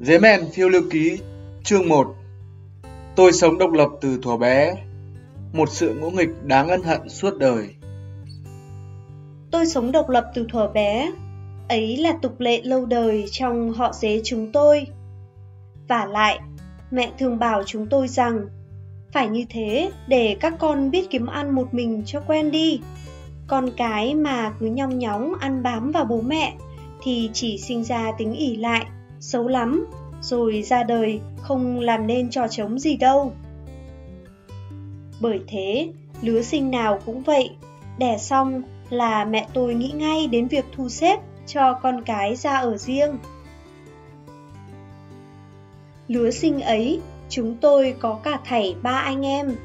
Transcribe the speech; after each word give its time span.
Dế 0.00 0.18
mèn 0.18 0.40
phiêu 0.52 0.68
lưu 0.68 0.82
ký 0.90 1.18
chương 1.64 1.88
1 1.88 2.14
Tôi 3.16 3.32
sống 3.32 3.58
độc 3.58 3.72
lập 3.72 3.88
từ 4.00 4.18
thuở 4.22 4.36
bé 4.36 4.74
Một 5.52 5.68
sự 5.68 5.94
ngỗ 5.94 6.10
nghịch 6.10 6.44
đáng 6.44 6.68
ân 6.68 6.82
hận 6.82 7.08
suốt 7.08 7.38
đời. 7.38 7.74
Tôi 9.50 9.66
sống 9.66 9.92
độc 9.92 10.08
lập 10.08 10.30
từ 10.34 10.46
thuở 10.52 10.68
bé 10.68 11.10
Ấy 11.68 11.96
là 11.96 12.12
tục 12.22 12.40
lệ 12.40 12.60
lâu 12.62 12.86
đời 12.86 13.24
trong 13.30 13.72
họ 13.72 13.92
dế 13.92 14.20
chúng 14.24 14.52
tôi. 14.52 14.86
Và 15.88 16.04
lại, 16.04 16.38
mẹ 16.90 17.12
thường 17.18 17.38
bảo 17.38 17.62
chúng 17.66 17.86
tôi 17.86 18.08
rằng 18.08 18.46
Phải 19.12 19.28
như 19.28 19.44
thế 19.50 19.90
để 20.08 20.36
các 20.40 20.54
con 20.58 20.90
biết 20.90 21.10
kiếm 21.10 21.26
ăn 21.26 21.54
một 21.54 21.74
mình 21.74 22.02
cho 22.06 22.20
quen 22.20 22.50
đi. 22.50 22.80
Con 23.46 23.70
cái 23.76 24.14
mà 24.14 24.52
cứ 24.60 24.66
nhong 24.66 24.98
nhóng 24.98 25.34
ăn 25.40 25.62
bám 25.62 25.92
vào 25.92 26.04
bố 26.04 26.20
mẹ 26.20 26.54
Thì 27.02 27.30
chỉ 27.32 27.58
sinh 27.58 27.84
ra 27.84 28.12
tính 28.18 28.32
ỉ 28.32 28.56
lại 28.56 28.86
xấu 29.24 29.48
lắm, 29.48 29.86
rồi 30.20 30.62
ra 30.62 30.82
đời 30.82 31.20
không 31.42 31.80
làm 31.80 32.06
nên 32.06 32.30
trò 32.30 32.48
trống 32.48 32.78
gì 32.78 32.96
đâu. 32.96 33.32
Bởi 35.20 35.40
thế, 35.48 35.92
lứa 36.22 36.42
sinh 36.42 36.70
nào 36.70 36.98
cũng 37.06 37.22
vậy, 37.22 37.50
đẻ 37.98 38.18
xong 38.18 38.62
là 38.90 39.24
mẹ 39.24 39.46
tôi 39.54 39.74
nghĩ 39.74 39.92
ngay 39.94 40.26
đến 40.26 40.48
việc 40.48 40.64
thu 40.72 40.88
xếp 40.88 41.20
cho 41.46 41.74
con 41.82 42.02
cái 42.04 42.36
ra 42.36 42.56
ở 42.56 42.76
riêng. 42.76 43.18
Lứa 46.08 46.30
sinh 46.30 46.60
ấy, 46.60 47.00
chúng 47.28 47.56
tôi 47.60 47.94
có 47.98 48.18
cả 48.22 48.40
thảy 48.44 48.76
ba 48.82 48.98
anh 48.98 49.26
em. 49.26 49.56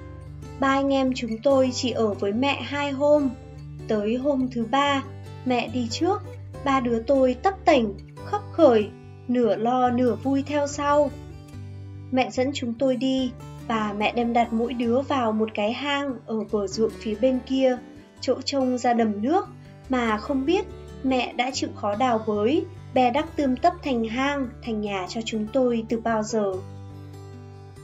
Ba 0.60 0.68
anh 0.68 0.94
em 0.94 1.12
chúng 1.16 1.38
tôi 1.44 1.70
chỉ 1.74 1.92
ở 1.92 2.14
với 2.14 2.34
mẹ 2.34 2.62
hai 2.62 2.92
hôm. 2.92 3.30
Tới 3.88 4.16
hôm 4.16 4.48
thứ 4.52 4.66
ba, 4.72 5.04
mẹ 5.46 5.68
đi 5.68 5.88
trước, 5.92 6.24
ba 6.66 6.80
đứa 6.80 7.00
tôi 7.00 7.34
tấp 7.34 7.54
tỉnh, 7.66 7.94
khóc 8.26 8.44
khởi 8.52 8.90
nửa 9.30 9.56
lo 9.56 9.90
nửa 9.90 10.16
vui 10.24 10.44
theo 10.48 10.68
sau. 10.68 11.12
Mẹ 12.12 12.30
dẫn 12.30 12.52
chúng 12.54 12.74
tôi 12.74 12.96
đi 12.96 13.32
và 13.68 13.94
mẹ 13.98 14.14
đem 14.16 14.34
đặt 14.34 14.54
mỗi 14.54 14.74
đứa 14.74 15.02
vào 15.02 15.32
một 15.32 15.50
cái 15.54 15.74
hang 15.74 16.14
ở 16.26 16.36
bờ 16.52 16.68
ruộng 16.68 16.92
phía 17.00 17.16
bên 17.16 17.40
kia, 17.46 17.78
chỗ 18.22 18.42
trông 18.42 18.78
ra 18.78 18.94
đầm 18.94 19.22
nước 19.22 19.48
mà 19.90 20.18
không 20.18 20.46
biết 20.46 20.66
mẹ 21.04 21.34
đã 21.34 21.52
chịu 21.54 21.70
khó 21.76 21.96
đào 21.96 22.22
bới, 22.28 22.66
bè 22.94 23.12
đắp 23.12 23.26
tươm 23.36 23.56
tấp 23.56 23.74
thành 23.84 24.04
hang, 24.04 24.48
thành 24.64 24.82
nhà 24.82 25.06
cho 25.10 25.22
chúng 25.26 25.48
tôi 25.54 25.86
từ 25.90 26.00
bao 26.00 26.24
giờ. 26.24 26.54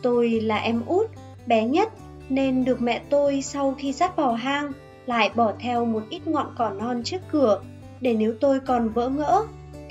Tôi 0.02 0.30
là 0.30 0.58
em 0.58 0.86
út, 0.86 1.10
bé 1.48 1.66
nhất, 1.66 1.94
nên 2.30 2.66
được 2.66 2.82
mẹ 2.82 3.02
tôi 3.10 3.42
sau 3.42 3.76
khi 3.78 3.94
dắt 3.94 4.16
vào 4.16 4.34
hang 4.34 4.72
lại 5.06 5.32
bỏ 5.36 5.54
theo 5.60 5.86
một 5.86 6.04
ít 6.10 6.28
ngọn 6.28 6.56
cỏ 6.58 6.70
non 6.70 7.02
trước 7.04 7.22
cửa 7.32 7.62
để 8.02 8.14
nếu 8.14 8.34
tôi 8.40 8.60
còn 8.60 8.90
vỡ 8.90 9.10
ngỡ 9.10 9.46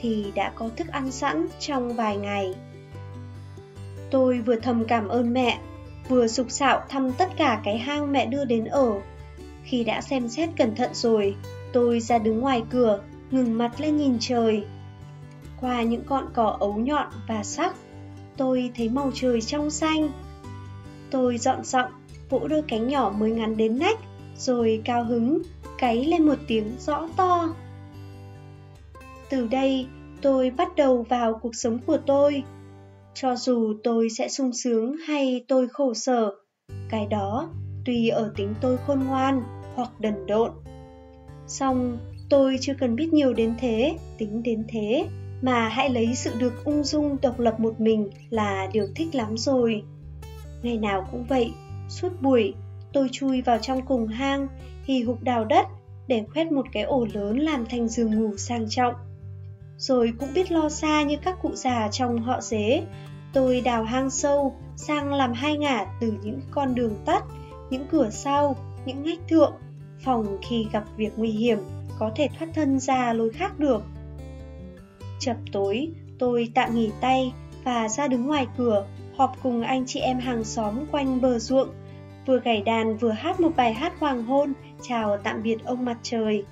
thì 0.05 0.33
đã 0.35 0.53
có 0.55 0.69
thức 0.77 0.89
ăn 0.89 1.11
sẵn 1.11 1.47
trong 1.61 1.95
vài 1.95 2.17
ngày. 2.17 2.55
Tôi 4.11 4.39
vừa 4.39 4.57
thầm 4.57 4.85
cảm 4.85 5.09
ơn 5.09 5.33
mẹ, 5.33 5.59
vừa 6.09 6.27
sục 6.27 6.51
sạo 6.51 6.83
thăm 6.89 7.13
tất 7.13 7.37
cả 7.37 7.61
cái 7.65 7.79
hang 7.79 8.13
mẹ 8.13 8.27
đưa 8.27 8.45
đến 8.45 8.65
ở. 8.65 8.93
Khi 9.63 9.85
đã 9.85 10.01
xem 10.01 10.29
xét 10.29 10.49
cẩn 10.57 10.75
thận 10.75 10.91
rồi, 10.95 11.37
tôi 11.73 12.01
ra 12.01 12.19
đứng 12.19 12.41
ngoài 12.41 12.63
cửa, 12.71 13.01
ngừng 13.31 13.59
mặt 13.59 13.81
lên 13.81 13.97
nhìn 13.97 14.17
trời. 14.21 14.65
Qua 15.61 15.83
những 15.83 16.05
con 16.07 16.29
cỏ 16.35 16.57
ấu 16.61 16.75
nhọn 16.75 17.07
và 17.29 17.45
sắc, 17.45 17.75
tôi 18.37 18.71
thấy 18.77 18.89
màu 18.89 19.11
trời 19.15 19.41
trong 19.41 19.71
xanh. 19.71 20.09
Tôi 21.11 21.39
dọn 21.39 21.65
dọn, 21.65 21.93
vỗ 22.31 22.49
đôi 22.49 22.63
cánh 22.69 22.89
nhỏ 22.89 23.15
mới 23.19 23.31
ngắn 23.31 23.57
đến 23.57 23.79
nách, 23.79 23.99
rồi 24.37 24.83
cao 24.85 25.05
hứng, 25.05 25.43
cấy 25.79 26.05
lên 26.05 26.27
một 26.27 26.39
tiếng 26.49 26.77
rõ 26.79 27.09
to. 27.17 27.55
Từ 29.31 29.47
đây, 29.47 29.87
tôi 30.23 30.51
bắt 30.51 30.77
đầu 30.77 31.03
vào 31.03 31.39
cuộc 31.43 31.55
sống 31.55 31.79
của 31.87 31.99
tôi. 32.07 32.43
Cho 33.15 33.37
dù 33.37 33.75
tôi 33.83 34.09
sẽ 34.11 34.29
sung 34.29 34.53
sướng 34.53 34.97
hay 35.07 35.45
tôi 35.49 35.69
khổ 35.69 35.95
sở, 35.95 36.31
cái 36.91 37.07
đó 37.07 37.49
tùy 37.85 38.09
ở 38.09 38.33
tính 38.37 38.55
tôi 38.61 38.77
khôn 38.87 39.01
ngoan 39.07 39.43
hoặc 39.75 39.91
đần 40.01 40.27
độn. 40.27 40.51
Song 41.47 41.99
tôi 42.31 42.57
chưa 42.61 42.75
cần 42.81 42.97
biết 42.97 43.13
nhiều 43.13 43.33
đến 43.33 43.55
thế, 43.59 43.97
tính 44.19 44.43
đến 44.43 44.65
thế, 44.69 45.07
mà 45.43 45.69
hãy 45.69 45.91
lấy 45.91 46.15
sự 46.15 46.31
được 46.39 46.65
ung 46.65 46.85
dung 46.85 47.17
độc 47.23 47.41
lập 47.41 47.61
một 47.61 47.81
mình 47.81 48.11
là 48.31 48.69
điều 48.73 48.87
thích 48.97 49.15
lắm 49.15 49.37
rồi. 49.37 49.83
Ngày 50.63 50.79
nào 50.79 51.09
cũng 51.11 51.25
vậy, 51.29 51.53
suốt 51.89 52.23
buổi, 52.23 52.55
tôi 52.93 53.09
chui 53.13 53.43
vào 53.43 53.59
trong 53.59 53.87
cùng 53.87 54.07
hang, 54.07 54.49
hì 54.85 55.03
hục 55.03 55.23
đào 55.23 55.45
đất 55.45 55.67
để 56.09 56.25
khoét 56.35 56.53
một 56.53 56.67
cái 56.73 56.83
ổ 56.83 57.07
lớn 57.13 57.39
làm 57.39 57.65
thành 57.71 57.89
giường 57.89 58.15
ngủ 58.15 58.37
sang 58.37 58.67
trọng 58.69 58.95
rồi 59.79 60.13
cũng 60.21 60.35
biết 60.35 60.53
lo 60.53 60.69
xa 60.69 61.03
như 61.03 61.17
các 61.23 61.43
cụ 61.43 61.51
già 61.55 61.89
trong 61.89 62.19
họ 62.19 62.41
dế. 62.41 62.83
Tôi 63.33 63.61
đào 63.61 63.85
hang 63.85 64.11
sâu, 64.11 64.57
sang 64.77 65.15
làm 65.15 65.33
hai 65.33 65.59
ngả 65.59 65.87
từ 66.01 66.13
những 66.23 66.41
con 66.51 66.75
đường 66.75 66.97
tắt, 67.05 67.25
những 67.71 67.87
cửa 67.91 68.11
sau, 68.11 68.57
những 68.85 69.03
ngách 69.03 69.29
thượng, 69.29 69.53
phòng 70.05 70.39
khi 70.49 70.67
gặp 70.73 70.85
việc 70.97 71.13
nguy 71.17 71.31
hiểm 71.31 71.59
có 71.99 72.11
thể 72.17 72.29
thoát 72.39 72.49
thân 72.55 72.81
ra 72.81 73.13
lối 73.13 73.31
khác 73.31 73.59
được. 73.59 73.83
Chập 75.19 75.37
tối, 75.53 75.89
tôi 76.19 76.49
tạm 76.55 76.75
nghỉ 76.75 76.91
tay 77.01 77.33
và 77.65 77.89
ra 77.89 78.09
đứng 78.09 78.27
ngoài 78.27 78.47
cửa, 78.57 78.87
họp 79.17 79.37
cùng 79.43 79.63
anh 79.63 79.85
chị 79.87 80.01
em 80.01 80.19
hàng 80.19 80.45
xóm 80.45 80.87
quanh 80.91 81.21
bờ 81.21 81.39
ruộng, 81.39 81.69
vừa 82.27 82.41
gảy 82.41 82.63
đàn 82.63 82.97
vừa 82.97 83.11
hát 83.11 83.41
một 83.41 83.51
bài 83.57 83.75
hát 83.75 83.93
hoàng 83.99 84.25
hôn 84.25 84.53
chào 84.83 85.19
tạm 85.19 85.43
biệt 85.43 85.65
ông 85.65 85.85
mặt 85.85 85.99
trời. 86.03 86.45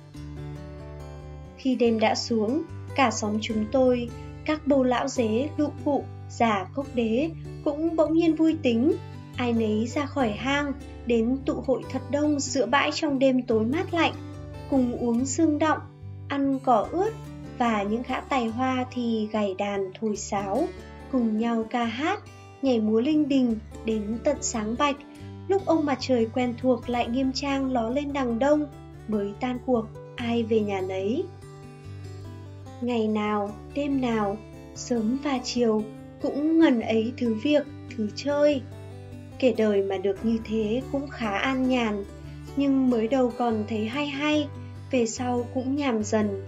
Khi 1.57 1.75
đêm 1.75 1.99
đã 1.99 2.15
xuống, 2.15 2.63
cả 2.95 3.11
xóm 3.11 3.37
chúng 3.41 3.65
tôi, 3.71 4.09
các 4.45 4.67
bô 4.67 4.83
lão 4.83 5.07
dế, 5.07 5.49
lụ 5.57 5.69
phụ, 5.83 6.03
già 6.29 6.65
cốc 6.75 6.87
đế 6.93 7.29
cũng 7.63 7.95
bỗng 7.95 8.13
nhiên 8.13 8.35
vui 8.35 8.57
tính. 8.61 8.93
Ai 9.37 9.53
nấy 9.53 9.87
ra 9.87 10.05
khỏi 10.05 10.31
hang, 10.31 10.73
đến 11.05 11.37
tụ 11.45 11.63
hội 11.65 11.83
thật 11.91 12.01
đông 12.11 12.39
giữa 12.39 12.65
bãi 12.65 12.91
trong 12.93 13.19
đêm 13.19 13.41
tối 13.41 13.65
mát 13.65 13.93
lạnh, 13.93 14.13
cùng 14.69 14.97
uống 14.97 15.25
sương 15.25 15.59
động, 15.59 15.77
ăn 16.27 16.59
cỏ 16.59 16.87
ướt 16.91 17.11
và 17.57 17.83
những 17.83 18.03
gã 18.07 18.21
tài 18.21 18.47
hoa 18.47 18.85
thì 18.91 19.29
gảy 19.31 19.55
đàn 19.57 19.91
thổi 19.99 20.15
sáo, 20.15 20.67
cùng 21.11 21.37
nhau 21.37 21.65
ca 21.69 21.85
hát, 21.85 22.19
nhảy 22.61 22.79
múa 22.79 22.99
linh 22.99 23.27
đình 23.27 23.59
đến 23.85 24.17
tận 24.23 24.37
sáng 24.41 24.75
bạch, 24.79 24.95
lúc 25.47 25.65
ông 25.65 25.85
mặt 25.85 25.97
trời 26.01 26.27
quen 26.33 26.53
thuộc 26.61 26.89
lại 26.89 27.07
nghiêm 27.07 27.31
trang 27.33 27.71
ló 27.71 27.89
lên 27.89 28.13
đằng 28.13 28.39
đông, 28.39 28.65
mới 29.07 29.33
tan 29.39 29.57
cuộc, 29.65 29.85
ai 30.15 30.43
về 30.43 30.59
nhà 30.59 30.81
nấy 30.81 31.23
ngày 32.85 33.07
nào, 33.07 33.51
đêm 33.75 34.01
nào, 34.01 34.37
sớm 34.75 35.17
và 35.23 35.39
chiều 35.43 35.83
cũng 36.21 36.59
ngần 36.59 36.81
ấy 36.81 37.13
thứ 37.17 37.33
việc, 37.33 37.63
thứ 37.97 38.09
chơi. 38.15 38.61
Kể 39.39 39.53
đời 39.57 39.83
mà 39.83 39.97
được 39.97 40.25
như 40.25 40.37
thế 40.45 40.81
cũng 40.91 41.07
khá 41.07 41.37
an 41.37 41.69
nhàn, 41.69 42.03
nhưng 42.55 42.89
mới 42.89 43.07
đầu 43.07 43.33
còn 43.37 43.63
thấy 43.67 43.85
hay 43.85 44.07
hay, 44.07 44.47
về 44.91 45.05
sau 45.05 45.45
cũng 45.53 45.75
nhàm 45.75 46.03
dần. 46.03 46.43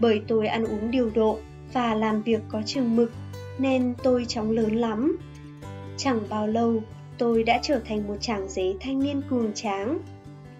Bởi 0.00 0.20
tôi 0.28 0.46
ăn 0.46 0.64
uống 0.64 0.90
điều 0.90 1.10
độ 1.14 1.38
và 1.72 1.94
làm 1.94 2.22
việc 2.22 2.40
có 2.48 2.62
chừng 2.66 2.96
mực 2.96 3.12
nên 3.58 3.94
tôi 4.02 4.24
chóng 4.24 4.50
lớn 4.50 4.76
lắm. 4.76 5.16
Chẳng 5.96 6.20
bao 6.28 6.46
lâu, 6.46 6.82
tôi 7.18 7.42
đã 7.42 7.58
trở 7.62 7.78
thành 7.78 8.08
một 8.08 8.16
chàng 8.20 8.48
dế 8.48 8.74
thanh 8.80 9.00
niên 9.00 9.22
cường 9.30 9.52
tráng. 9.54 9.98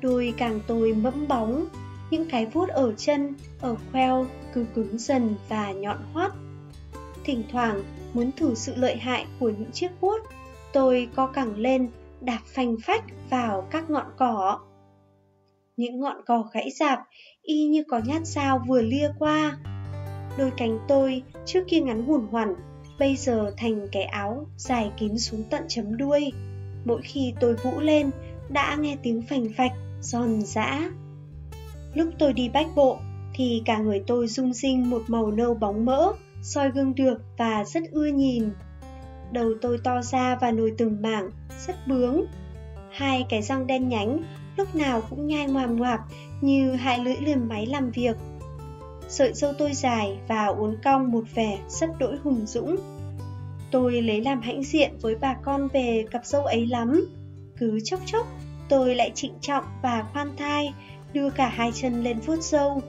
Đôi 0.01 0.35
càng 0.37 0.61
tôi 0.67 0.93
mẫm 0.95 1.29
bóng 1.29 1.67
những 2.13 2.27
cái 2.31 2.47
vuốt 2.47 2.69
ở 2.69 2.93
chân, 2.97 3.35
ở 3.61 3.77
khoeo 3.93 4.27
cứ 4.53 4.67
cứng 4.75 4.99
dần 4.99 5.35
và 5.49 5.73
nhọn 5.73 5.99
hoắt. 6.13 6.33
Thỉnh 7.25 7.43
thoảng 7.53 7.83
muốn 8.15 8.31
thử 8.33 8.55
sự 8.55 8.75
lợi 8.77 8.97
hại 8.97 9.27
của 9.41 9.49
những 9.49 9.73
chiếc 9.73 9.91
vuốt, 10.01 10.19
tôi 10.73 11.09
co 11.15 11.27
cẳng 11.27 11.57
lên, 11.57 11.89
đạp 12.21 12.41
phanh 12.47 12.77
phách 12.85 13.05
vào 13.31 13.67
các 13.71 13.91
ngọn 13.91 14.07
cỏ. 14.17 14.59
Những 15.77 16.01
ngọn 16.01 16.17
cỏ 16.27 16.45
gãy 16.53 16.71
rạp, 16.71 16.99
y 17.43 17.65
như 17.65 17.85
có 17.89 18.01
nhát 18.05 18.27
dao 18.27 18.63
vừa 18.69 18.83
lia 18.83 19.11
qua. 19.19 19.59
Đôi 20.39 20.51
cánh 20.57 20.79
tôi 20.89 21.23
trước 21.47 21.65
kia 21.69 21.81
ngắn 21.81 22.07
hùn 22.07 22.27
hoẳn, 22.31 22.55
bây 22.99 23.17
giờ 23.17 23.53
thành 23.57 23.89
cái 23.93 24.03
áo 24.03 24.47
dài 24.57 24.91
kín 24.99 25.19
xuống 25.19 25.45
tận 25.51 25.63
chấm 25.69 25.97
đuôi. 25.97 26.33
Mỗi 26.85 27.01
khi 27.03 27.35
tôi 27.41 27.55
vũ 27.55 27.81
lên, 27.81 28.11
đã 28.49 28.77
nghe 28.81 28.97
tiếng 29.03 29.23
phành 29.23 29.47
phạch, 29.57 29.73
giòn 30.01 30.43
giã. 30.43 30.91
Lúc 31.95 32.09
tôi 32.19 32.33
đi 32.33 32.49
bách 32.49 32.67
bộ 32.75 32.99
thì 33.35 33.63
cả 33.65 33.79
người 33.79 34.03
tôi 34.07 34.29
rung 34.29 34.53
rinh 34.53 34.91
một 34.91 35.03
màu 35.07 35.31
nâu 35.31 35.55
bóng 35.55 35.85
mỡ, 35.85 36.13
soi 36.43 36.71
gương 36.71 36.95
được 36.95 37.23
và 37.39 37.65
rất 37.65 37.83
ưa 37.93 38.07
nhìn. 38.07 38.51
Đầu 39.33 39.53
tôi 39.63 39.79
to 39.85 40.03
ra 40.03 40.37
và 40.41 40.51
nổi 40.51 40.73
từng 40.79 41.03
mảng, 41.03 41.31
rất 41.67 41.77
bướng. 41.87 42.25
Hai 42.91 43.27
cái 43.29 43.43
răng 43.43 43.67
đen 43.67 43.89
nhánh 43.89 44.23
lúc 44.57 44.75
nào 44.75 45.03
cũng 45.11 45.27
nhai 45.27 45.47
ngoàm 45.47 45.77
ngoạp 45.77 46.01
như 46.41 46.73
hai 46.75 46.99
lưỡi 46.99 47.17
liềm 47.17 47.49
máy 47.49 47.67
làm 47.67 47.91
việc. 47.91 48.17
Sợi 49.09 49.33
dâu 49.33 49.53
tôi 49.59 49.73
dài 49.73 50.19
và 50.29 50.47
uốn 50.47 50.77
cong 50.85 51.13
một 51.13 51.25
vẻ 51.35 51.59
rất 51.69 51.91
đỗi 51.99 52.17
hùng 52.23 52.47
dũng. 52.47 52.77
Tôi 53.71 54.03
lấy 54.03 54.21
làm 54.21 54.41
hãnh 54.41 54.63
diện 54.63 54.91
với 55.01 55.15
bà 55.15 55.35
con 55.35 55.69
về 55.69 56.05
cặp 56.11 56.27
dâu 56.27 56.45
ấy 56.45 56.67
lắm. 56.67 57.07
Cứ 57.59 57.81
chốc 57.85 58.01
chốc, 58.07 58.27
tôi 58.69 58.95
lại 58.95 59.13
trịnh 59.15 59.35
trọng 59.41 59.65
và 59.83 60.05
khoan 60.13 60.37
thai 60.37 60.75
đưa 61.13 61.31
cả 61.31 61.49
hai 61.49 61.73
chân 61.75 62.05
lên 62.05 62.19
vuốt 62.19 62.43
râu. 62.43 62.83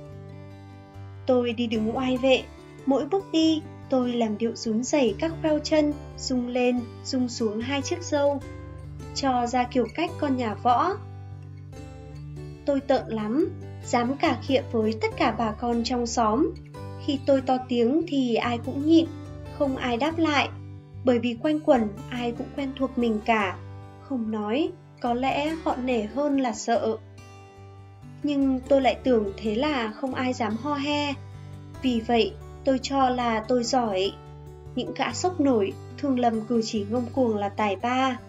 Tôi 1.25 1.54
đi 1.54 1.68
đứng 1.68 1.98
oai 1.98 2.18
vệ, 2.18 2.44
Mỗi 2.86 3.06
bước 3.06 3.25
đi, 3.31 3.62
tôi 3.90 4.14
làm 4.14 4.38
điệu 4.38 4.56
rún 4.56 4.84
rẩy 4.84 5.16
các 5.20 5.31
phao 5.44 5.60
chân, 5.60 5.94
rung 6.18 6.48
lên, 6.48 6.80
rung 7.04 7.30
xuống 7.30 7.60
hai 7.60 7.81
chiếc 7.81 8.04
râu, 8.04 8.42
cho 9.16 9.48
ra 9.48 9.64
kiểu 9.64 9.88
cách 9.96 10.12
con 10.20 10.38
nhà 10.38 10.54
võ. 10.54 10.90
Tôi 12.66 12.80
tợn 12.81 13.04
lắm, 13.08 13.50
dám 13.86 14.16
cả 14.16 14.38
khịa 14.42 14.62
với 14.72 14.94
tất 15.02 15.08
cả 15.18 15.36
bà 15.38 15.52
con 15.52 15.84
trong 15.84 16.08
xóm. 16.08 16.54
Khi 17.06 17.20
tôi 17.25 17.42
to 17.42 17.58
tiếng 17.70 18.02
thì 18.08 18.36
ai 18.36 18.58
cũng 18.66 18.86
nhịn, 18.86 19.06
không 19.58 19.75
ai 19.75 19.98
đáp 19.98 20.18
lại, 20.18 20.50
bởi 21.06 21.20
vì 21.20 21.38
quanh 21.42 21.60
quẩn 21.60 21.88
ai 22.10 22.31
cũng 22.31 22.48
quen 22.56 22.72
thuộc 22.75 22.98
mình 22.98 23.20
cả. 23.25 23.58
Không 24.02 24.31
nói, 24.31 24.72
có 25.02 25.14
lẽ 25.14 25.56
họ 25.64 25.75
nể 25.75 26.04
hơn 26.04 26.40
là 26.40 26.54
sợ. 26.54 26.98
Nhưng 28.24 28.60
tôi 28.70 28.81
lại 28.81 28.98
tưởng 29.04 29.34
thế 29.38 29.56
là 29.56 29.92
không 29.92 30.14
ai 30.14 30.34
dám 30.34 30.56
ho 30.62 30.74
he. 30.74 31.14
Vì 31.81 32.02
vậy, 32.08 32.34
tôi 32.66 32.80
cho 32.81 33.10
là 33.10 33.40
tôi 33.48 33.64
giỏi. 33.64 34.14
Những 34.75 34.94
gã 34.94 35.14
sốc 35.14 35.40
nổi 35.40 35.74
thường 35.98 36.20
lầm 36.20 36.42
cử 36.42 36.62
chỉ 36.66 36.86
ngông 36.90 37.06
cuồng 37.14 37.36
là 37.36 37.50
tài 37.50 37.75
ba. 37.75 38.20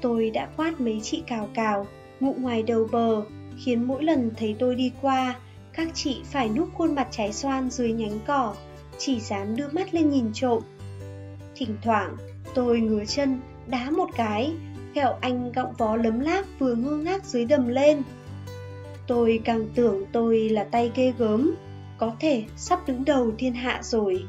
Tôi 0.00 0.30
đã 0.30 0.48
quát 0.56 0.80
mấy 0.80 1.00
chị 1.02 1.22
cào 1.26 1.48
cào, 1.54 1.86
ngụ 2.20 2.34
ngoài 2.38 2.62
đầu 2.62 2.88
bờ, 2.92 3.22
khiến 3.64 3.84
mỗi 3.84 4.04
lần 4.04 4.30
thấy 4.36 4.56
tôi 4.58 4.74
đi 4.74 4.92
qua, 5.02 5.34
các 5.72 5.88
chị 5.94 6.20
phải 6.24 6.48
núp 6.48 6.68
khuôn 6.74 6.94
mặt 6.94 7.08
trái 7.10 7.32
xoan 7.32 7.70
dưới 7.70 7.92
nhánh 7.92 8.18
cỏ, 8.26 8.54
chỉ 8.98 9.20
dám 9.20 9.56
đưa 9.56 9.68
mắt 9.68 9.94
lên 9.94 10.10
nhìn 10.10 10.30
trộm. 10.34 10.62
Thỉnh 11.56 11.76
thoảng, 11.82 12.16
tôi 12.54 12.80
ngứa 12.80 13.04
chân, 13.04 13.40
đá 13.66 13.90
một 13.90 14.08
cái, 14.16 14.52
kẹo 14.94 15.14
anh 15.20 15.52
gọng 15.52 15.72
vó 15.78 15.96
lấm 15.96 16.20
láp 16.20 16.44
vừa 16.58 16.74
ngơ 16.74 16.96
ngác 16.96 17.24
dưới 17.24 17.44
đầm 17.44 17.68
lên. 17.68 18.02
Tôi 19.06 19.40
càng 19.44 19.68
tưởng 19.74 20.04
tôi 20.12 20.48
là 20.48 20.64
tay 20.64 20.90
ghê 20.94 21.12
gớm, 21.18 21.54
có 21.98 22.12
thể 22.20 22.44
sắp 22.56 22.88
đứng 22.88 23.04
đầu 23.04 23.32
thiên 23.38 23.54
hạ 23.54 23.80
rồi. 23.82 24.24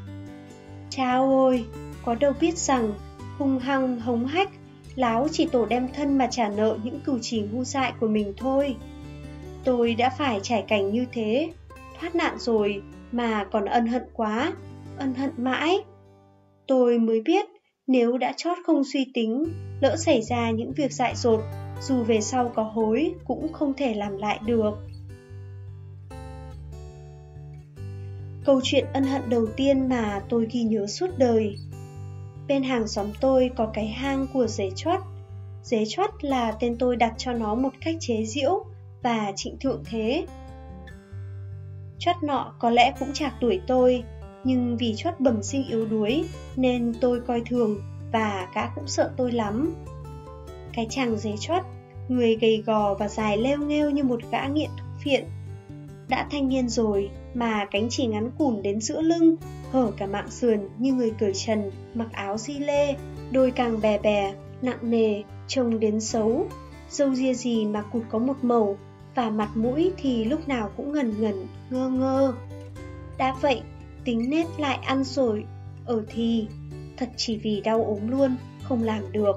Chao 0.90 1.30
ôi, 1.30 1.64
có 2.04 2.14
đâu 2.14 2.32
biết 2.40 2.58
rằng 2.58 2.94
hung 3.38 3.58
hăng 3.58 4.00
hống 4.00 4.26
hách, 4.26 4.50
láo 4.94 5.28
chỉ 5.32 5.46
tổ 5.52 5.66
đem 5.66 5.88
thân 5.92 6.18
mà 6.18 6.26
trả 6.30 6.48
nợ 6.48 6.78
những 6.84 7.00
cử 7.04 7.18
chỉ 7.22 7.40
ngu 7.40 7.64
dại 7.64 7.92
của 8.00 8.08
mình 8.08 8.34
thôi. 8.36 8.76
Tôi 9.64 9.94
đã 9.94 10.10
phải 10.10 10.40
trải 10.42 10.64
cảnh 10.68 10.92
như 10.92 11.06
thế, 11.12 11.52
thoát 12.00 12.14
nạn 12.14 12.38
rồi 12.38 12.82
mà 13.12 13.44
còn 13.44 13.64
ân 13.64 13.86
hận 13.86 14.02
quá, 14.12 14.52
ân 14.98 15.14
hận 15.14 15.30
mãi. 15.36 15.78
Tôi 16.66 16.98
mới 16.98 17.20
biết 17.20 17.46
nếu 17.86 18.18
đã 18.18 18.32
chót 18.36 18.58
không 18.66 18.82
suy 18.92 19.06
tính, 19.14 19.44
lỡ 19.80 19.96
xảy 19.96 20.22
ra 20.22 20.50
những 20.50 20.72
việc 20.72 20.92
dại 20.92 21.14
dột, 21.16 21.40
dù 21.80 22.02
về 22.02 22.20
sau 22.20 22.52
có 22.54 22.62
hối 22.62 23.14
cũng 23.24 23.52
không 23.52 23.74
thể 23.76 23.94
làm 23.94 24.16
lại 24.16 24.40
được. 24.46 24.72
Câu 28.44 28.60
chuyện 28.64 28.84
ân 28.92 29.04
hận 29.04 29.22
đầu 29.28 29.46
tiên 29.56 29.88
mà 29.88 30.22
tôi 30.28 30.48
ghi 30.52 30.62
nhớ 30.62 30.86
suốt 30.86 31.10
đời. 31.18 31.56
Bên 32.48 32.62
hàng 32.62 32.88
xóm 32.88 33.06
tôi 33.20 33.50
có 33.56 33.70
cái 33.74 33.86
hang 33.86 34.26
của 34.32 34.46
dế 34.46 34.70
chót. 34.76 35.00
Dế 35.62 35.84
chót 35.88 36.10
là 36.20 36.52
tên 36.52 36.76
tôi 36.78 36.96
đặt 36.96 37.14
cho 37.18 37.32
nó 37.32 37.54
một 37.54 37.72
cách 37.80 37.96
chế 38.00 38.24
giễu 38.24 38.64
và 39.02 39.32
trịnh 39.36 39.58
thượng 39.58 39.82
thế. 39.90 40.26
Chót 41.98 42.16
nọ 42.22 42.54
có 42.58 42.70
lẽ 42.70 42.94
cũng 42.98 43.12
chạc 43.12 43.34
tuổi 43.40 43.60
tôi, 43.66 44.02
nhưng 44.44 44.76
vì 44.76 44.94
chót 44.96 45.14
bẩm 45.20 45.42
sinh 45.42 45.64
yếu 45.68 45.86
đuối 45.86 46.24
nên 46.56 46.94
tôi 47.00 47.20
coi 47.20 47.42
thường 47.46 47.80
và 48.12 48.48
gã 48.54 48.66
cũng 48.74 48.86
sợ 48.86 49.10
tôi 49.16 49.32
lắm. 49.32 49.74
Cái 50.76 50.86
chàng 50.90 51.16
dế 51.16 51.34
chót, 51.40 51.62
người 52.08 52.36
gầy 52.36 52.62
gò 52.66 52.94
và 52.94 53.08
dài 53.08 53.38
leo 53.38 53.58
nghêu 53.58 53.90
như 53.90 54.04
một 54.04 54.20
gã 54.30 54.46
nghiện 54.46 54.70
thuốc 54.76 54.88
phiện. 55.04 55.24
Đã 56.08 56.26
thanh 56.30 56.48
niên 56.48 56.68
rồi 56.68 57.10
mà 57.34 57.66
cánh 57.70 57.86
chỉ 57.90 58.06
ngắn 58.06 58.30
cùn 58.38 58.62
đến 58.62 58.80
giữa 58.80 59.00
lưng, 59.00 59.36
hở 59.72 59.92
cả 59.96 60.06
mạng 60.06 60.30
sườn 60.30 60.60
như 60.78 60.92
người 60.92 61.12
cởi 61.18 61.32
trần, 61.34 61.70
mặc 61.94 62.08
áo 62.12 62.38
di 62.38 62.58
lê, 62.58 62.94
đôi 63.30 63.50
càng 63.50 63.80
bè 63.80 63.98
bè, 63.98 64.34
nặng 64.62 64.78
nề, 64.90 65.22
trông 65.48 65.80
đến 65.80 66.00
xấu. 66.00 66.46
Dâu 66.90 67.14
ria 67.14 67.34
gì 67.34 67.64
mà 67.64 67.82
cụt 67.82 68.02
có 68.08 68.18
một 68.18 68.36
màu, 68.42 68.78
và 69.14 69.30
mặt 69.30 69.50
mũi 69.54 69.92
thì 69.96 70.24
lúc 70.24 70.48
nào 70.48 70.70
cũng 70.76 70.92
ngần 70.92 71.20
ngần, 71.20 71.46
ngơ 71.70 71.88
ngơ. 71.88 72.34
Đã 73.18 73.36
vậy, 73.40 73.62
tính 74.04 74.30
nết 74.30 74.46
lại 74.58 74.78
ăn 74.82 75.04
rồi, 75.04 75.44
ở 75.86 76.04
thì 76.08 76.46
thật 76.96 77.08
chỉ 77.16 77.36
vì 77.36 77.60
đau 77.60 77.84
ốm 77.84 78.08
luôn, 78.08 78.36
không 78.62 78.82
làm 78.82 79.12
được. 79.12 79.36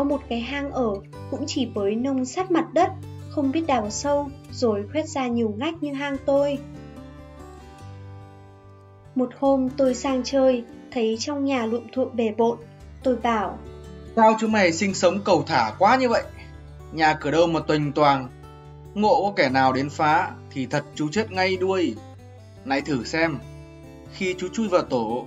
Có 0.00 0.04
một 0.04 0.20
cái 0.28 0.40
hang 0.40 0.70
ở 0.70 0.94
cũng 1.30 1.44
chỉ 1.46 1.68
với 1.74 1.94
nông 1.94 2.24
sát 2.24 2.50
mặt 2.50 2.66
đất, 2.74 2.90
không 3.30 3.52
biết 3.52 3.66
đào 3.66 3.90
sâu 3.90 4.30
rồi 4.52 4.84
khoét 4.92 5.08
ra 5.08 5.26
nhiều 5.26 5.54
ngách 5.58 5.82
như 5.82 5.92
hang 5.92 6.16
tôi. 6.26 6.58
Một 9.14 9.30
hôm 9.38 9.68
tôi 9.76 9.94
sang 9.94 10.22
chơi, 10.24 10.64
thấy 10.90 11.16
trong 11.20 11.44
nhà 11.44 11.66
lụm 11.66 11.82
thuộm 11.92 12.08
bề 12.16 12.32
bộn, 12.36 12.58
tôi 13.02 13.16
bảo 13.16 13.58
Sao 14.16 14.36
chú 14.40 14.46
mày 14.46 14.72
sinh 14.72 14.94
sống 14.94 15.20
cầu 15.24 15.44
thả 15.46 15.72
quá 15.78 15.96
như 15.96 16.08
vậy? 16.08 16.22
Nhà 16.92 17.14
cửa 17.14 17.30
đâu 17.30 17.46
mà 17.46 17.60
tuềnh 17.60 17.92
toàng, 17.92 18.28
ngộ 18.94 19.22
có 19.22 19.32
kẻ 19.36 19.48
nào 19.48 19.72
đến 19.72 19.90
phá 19.90 20.30
thì 20.50 20.66
thật 20.66 20.84
chú 20.94 21.08
chết 21.12 21.32
ngay 21.32 21.56
đuôi. 21.56 21.94
Này 22.64 22.80
thử 22.80 23.04
xem, 23.04 23.38
khi 24.12 24.34
chú 24.38 24.48
chui 24.52 24.68
vào 24.68 24.82
tổ, 24.82 25.26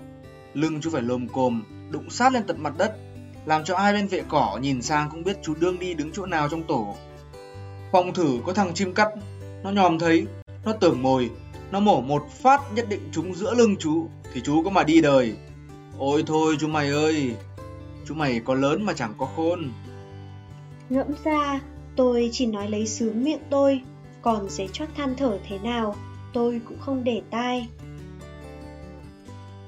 lưng 0.53 0.81
chú 0.81 0.89
phải 0.89 1.01
lồm 1.01 1.27
cồm, 1.27 1.63
đụng 1.89 2.09
sát 2.09 2.33
lên 2.33 2.43
tận 2.47 2.63
mặt 2.63 2.73
đất, 2.77 2.97
làm 3.45 3.63
cho 3.63 3.75
ai 3.75 3.93
bên 3.93 4.07
vệ 4.07 4.23
cỏ 4.27 4.59
nhìn 4.61 4.81
sang 4.81 5.09
cũng 5.09 5.23
biết 5.23 5.37
chú 5.43 5.55
đương 5.59 5.79
đi 5.79 5.93
đứng 5.93 6.11
chỗ 6.11 6.25
nào 6.25 6.49
trong 6.49 6.63
tổ. 6.63 6.95
Phòng 7.91 8.13
thử 8.13 8.39
có 8.45 8.53
thằng 8.53 8.73
chim 8.73 8.93
cắt, 8.93 9.09
nó 9.63 9.71
nhòm 9.71 9.99
thấy, 9.99 10.25
nó 10.65 10.73
tưởng 10.73 11.01
mồi, 11.01 11.29
nó 11.71 11.79
mổ 11.79 12.01
một 12.01 12.31
phát 12.31 12.61
nhất 12.75 12.85
định 12.89 13.09
trúng 13.11 13.35
giữa 13.35 13.53
lưng 13.53 13.75
chú, 13.79 14.07
thì 14.33 14.41
chú 14.41 14.63
có 14.63 14.69
mà 14.69 14.83
đi 14.83 15.01
đời. 15.01 15.35
Ôi 15.97 16.23
thôi 16.27 16.55
chú 16.59 16.67
mày 16.67 16.89
ơi, 16.89 17.33
chú 18.05 18.13
mày 18.13 18.39
có 18.39 18.53
lớn 18.53 18.85
mà 18.85 18.93
chẳng 18.93 19.13
có 19.17 19.25
khôn. 19.35 19.71
Ngẫm 20.89 21.07
ra, 21.23 21.59
tôi 21.95 22.29
chỉ 22.31 22.45
nói 22.45 22.69
lấy 22.69 22.87
sướng 22.87 23.23
miệng 23.23 23.41
tôi, 23.49 23.81
còn 24.21 24.49
giấy 24.49 24.69
chót 24.73 24.89
than 24.95 25.15
thở 25.15 25.39
thế 25.49 25.59
nào, 25.59 25.95
tôi 26.33 26.61
cũng 26.67 26.79
không 26.79 27.03
để 27.03 27.21
tai. 27.29 27.67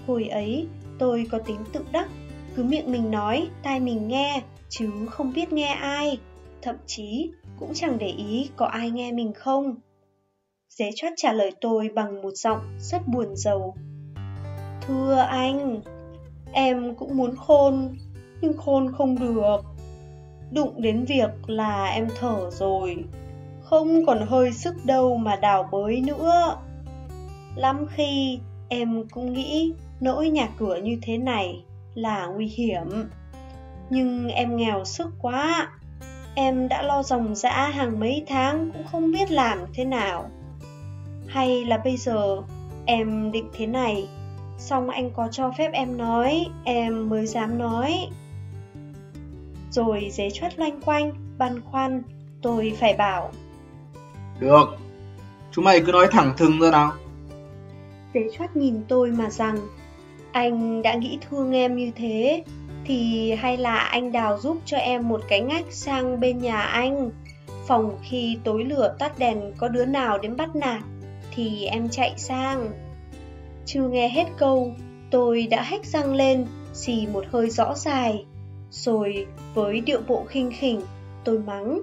Hồi 0.08 0.26
ấy, 0.26 0.68
tôi 1.00 1.28
có 1.32 1.40
tính 1.40 1.60
tự 1.74 1.80
đắc, 1.92 2.10
cứ 2.56 2.64
miệng 2.64 2.92
mình 2.92 3.12
nói, 3.12 3.48
tai 3.64 3.80
mình 3.80 4.08
nghe, 4.08 4.42
chứ 4.70 4.90
không 5.10 5.34
biết 5.34 5.54
nghe 5.54 5.68
ai. 5.68 6.20
Thậm 6.62 6.76
chí, 6.86 7.32
cũng 7.60 7.74
chẳng 7.74 7.98
để 7.98 8.08
ý 8.08 8.50
có 8.56 8.66
ai 8.66 8.92
nghe 8.92 9.12
mình 9.12 9.34
không. 9.34 9.76
Dế 10.70 10.92
chót 10.96 11.12
trả 11.18 11.34
lời 11.34 11.52
tôi 11.62 11.90
bằng 11.96 12.22
một 12.22 12.32
giọng 12.32 12.60
rất 12.80 13.08
buồn 13.08 13.36
rầu. 13.36 13.76
Thưa 14.82 15.16
anh, 15.16 15.82
em 16.52 16.96
cũng 16.96 17.18
muốn 17.18 17.36
khôn, 17.36 17.96
nhưng 18.42 18.58
khôn 18.58 18.92
không 18.98 19.20
được. 19.20 19.58
Đụng 20.52 20.82
đến 20.82 21.06
việc 21.06 21.30
là 21.48 21.86
em 21.86 22.08
thở 22.20 22.52
rồi, 22.52 22.98
không 23.62 24.06
còn 24.06 24.28
hơi 24.28 24.52
sức 24.54 24.76
đâu 24.86 25.18
mà 25.18 25.36
đào 25.36 25.70
bới 25.72 26.02
nữa. 26.02 26.58
Lắm 27.56 27.86
khi 27.90 28.40
em 28.70 29.08
cũng 29.12 29.34
nghĩ 29.34 29.74
nỗi 30.00 30.30
nhà 30.30 30.50
cửa 30.58 30.76
như 30.84 30.98
thế 31.02 31.18
này 31.18 31.64
là 31.96 32.26
nguy 32.26 32.48
hiểm. 32.48 33.10
Nhưng 33.90 34.28
em 34.28 34.58
nghèo 34.58 34.86
sức 34.86 35.08
quá, 35.22 35.70
em 36.36 36.68
đã 36.68 36.82
lo 36.82 37.04
dòng 37.04 37.36
dã 37.36 37.70
hàng 37.74 38.00
mấy 38.00 38.24
tháng 38.28 38.72
cũng 38.74 38.84
không 38.92 39.12
biết 39.12 39.32
làm 39.32 39.60
thế 39.74 39.86
nào. 39.86 40.30
Hay 41.28 41.66
là 41.66 41.78
bây 41.78 41.98
giờ 41.98 42.38
em 42.86 43.32
định 43.32 43.50
thế 43.54 43.68
này, 43.68 44.08
xong 44.58 44.90
anh 44.90 45.12
có 45.12 45.28
cho 45.32 45.52
phép 45.58 45.72
em 45.74 45.98
nói, 45.98 46.46
em 46.64 47.10
mới 47.10 47.28
dám 47.28 47.58
nói. 47.58 48.08
Rồi 49.72 50.10
dế 50.12 50.30
chuất 50.30 50.60
loanh 50.60 50.82
quanh, 50.82 51.14
băn 51.38 51.62
khoăn, 51.62 52.04
tôi 52.42 52.74
phải 52.80 52.94
bảo. 52.94 53.32
Được, 54.40 54.66
chúng 55.52 55.66
mày 55.66 55.82
cứ 55.86 55.92
nói 55.92 56.08
thẳng 56.12 56.34
thừng 56.38 56.60
ra 56.60 56.72
nào. 56.72 56.92
Dế 58.14 58.22
chuất 58.38 58.56
nhìn 58.56 58.84
tôi 58.88 59.12
mà 59.12 59.30
rằng, 59.30 59.58
anh 60.36 60.82
đã 60.82 60.96
nghĩ 60.96 61.18
thương 61.30 61.52
em 61.52 61.76
như 61.76 61.92
thế, 61.96 62.44
thì 62.86 63.32
hay 63.32 63.58
là 63.58 63.78
anh 63.78 64.12
đào 64.12 64.40
giúp 64.40 64.58
cho 64.66 64.78
em 64.78 65.08
một 65.08 65.22
cái 65.28 65.42
ngách 65.42 65.66
sang 65.72 66.20
bên 66.20 66.40
nhà 66.40 66.62
anh. 66.62 67.12
Phòng 67.68 67.98
khi 68.04 68.38
tối 68.44 68.64
lửa 68.64 68.96
tắt 69.00 69.20
đèn 69.20 69.54
có 69.58 69.68
đứa 69.68 69.86
nào 69.86 70.18
đến 70.18 70.38
bắt 70.38 70.56
nạt, 70.56 70.84
thì 71.36 71.66
em 71.66 71.90
chạy 71.90 72.14
sang. 72.18 72.72
Chưa 73.66 73.88
nghe 73.88 74.10
hết 74.10 74.26
câu, 74.38 74.74
tôi 75.12 75.48
đã 75.48 75.62
hách 75.62 75.86
răng 75.86 76.14
lên, 76.14 76.46
xì 76.74 77.08
một 77.14 77.26
hơi 77.32 77.50
rõ 77.50 77.74
dài. 77.76 78.26
Rồi 78.72 79.28
với 79.54 79.80
điệu 79.82 80.02
bộ 80.08 80.26
khinh 80.30 80.52
khỉnh, 80.60 80.82
tôi 81.24 81.40
mắng. 81.40 81.82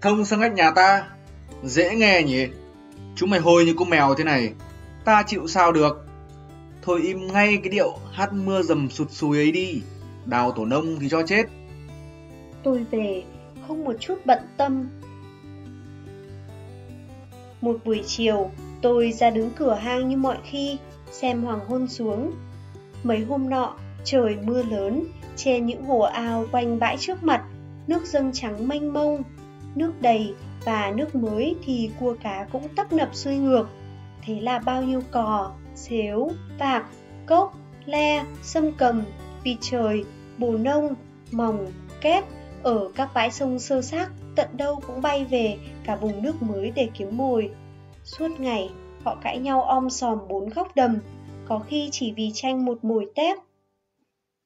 Thông 0.00 0.24
sang 0.24 0.40
ngách 0.40 0.52
nhà 0.52 0.70
ta, 0.70 1.04
dễ 1.64 1.94
nghe 1.94 2.22
nhỉ? 2.22 2.46
Chúng 3.16 3.30
mày 3.30 3.40
hôi 3.40 3.64
như 3.64 3.74
con 3.78 3.90
mèo 3.90 4.14
thế 4.14 4.24
này, 4.24 4.52
ta 5.04 5.22
chịu 5.26 5.48
sao 5.48 5.72
được? 5.72 6.06
Thôi 6.82 7.00
im 7.02 7.26
ngay 7.26 7.56
cái 7.62 7.70
điệu 7.70 7.98
hát 8.12 8.32
mưa 8.32 8.62
dầm 8.62 8.90
sụt 8.90 9.10
sùi 9.10 9.38
ấy 9.38 9.52
đi, 9.52 9.82
đào 10.26 10.52
tổ 10.52 10.64
nông 10.64 10.96
thì 11.00 11.08
cho 11.08 11.22
chết. 11.26 11.42
Tôi 12.62 12.86
về, 12.90 13.22
không 13.68 13.84
một 13.84 13.94
chút 14.00 14.18
bận 14.24 14.38
tâm. 14.56 14.88
Một 17.60 17.76
buổi 17.84 18.02
chiều, 18.06 18.50
Tôi 18.82 19.12
ra 19.12 19.30
đứng 19.30 19.50
cửa 19.50 19.74
hang 19.74 20.08
như 20.08 20.16
mọi 20.16 20.36
khi, 20.44 20.78
xem 21.10 21.42
hoàng 21.42 21.60
hôn 21.68 21.88
xuống. 21.88 22.32
Mấy 23.02 23.20
hôm 23.20 23.50
nọ, 23.50 23.74
trời 24.04 24.36
mưa 24.42 24.62
lớn, 24.62 25.04
che 25.36 25.60
những 25.60 25.84
hồ 25.84 26.00
ao 26.00 26.46
quanh 26.52 26.78
bãi 26.78 26.96
trước 26.96 27.22
mặt, 27.22 27.44
nước 27.86 28.06
dâng 28.06 28.30
trắng 28.32 28.68
mênh 28.68 28.92
mông, 28.92 29.22
nước 29.74 29.92
đầy 30.00 30.34
và 30.64 30.92
nước 30.96 31.14
mới 31.14 31.56
thì 31.64 31.90
cua 32.00 32.14
cá 32.22 32.46
cũng 32.52 32.68
tấp 32.76 32.92
nập 32.92 33.14
xuôi 33.14 33.36
ngược. 33.36 33.66
Thế 34.22 34.40
là 34.40 34.58
bao 34.58 34.82
nhiêu 34.82 35.00
cò, 35.10 35.52
xếu, 35.74 36.30
vạc, 36.58 36.86
cốc, 37.26 37.54
le, 37.84 38.24
sâm 38.42 38.72
cầm, 38.72 39.02
vịt 39.44 39.58
trời, 39.60 40.04
bồ 40.38 40.50
nông, 40.50 40.94
mòng, 41.30 41.66
kép 42.00 42.24
ở 42.62 42.90
các 42.94 43.10
bãi 43.14 43.30
sông 43.30 43.58
sơ 43.58 43.82
xác 43.82 44.10
tận 44.36 44.48
đâu 44.52 44.80
cũng 44.86 45.02
bay 45.02 45.24
về 45.24 45.58
cả 45.84 45.96
vùng 45.96 46.22
nước 46.22 46.42
mới 46.42 46.72
để 46.74 46.88
kiếm 46.94 47.16
mồi. 47.16 47.50
Suốt 48.04 48.40
ngày, 48.40 48.70
họ 49.04 49.16
cãi 49.22 49.38
nhau 49.38 49.62
om 49.62 49.90
sòm 49.90 50.18
bốn 50.28 50.48
góc 50.48 50.68
đầm, 50.74 50.98
có 51.48 51.58
khi 51.58 51.88
chỉ 51.92 52.12
vì 52.12 52.30
tranh 52.34 52.64
một 52.64 52.84
mồi 52.84 53.06
tép. 53.14 53.38